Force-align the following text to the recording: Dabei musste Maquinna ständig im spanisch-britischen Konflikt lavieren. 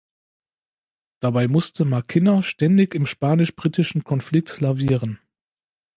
Dabei 1.19 1.47
musste 1.47 1.85
Maquinna 1.85 2.41
ständig 2.41 2.95
im 2.95 3.05
spanisch-britischen 3.05 4.03
Konflikt 4.03 4.59
lavieren. 4.59 5.19